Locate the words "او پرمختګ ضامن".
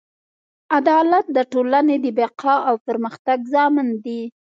2.69-3.87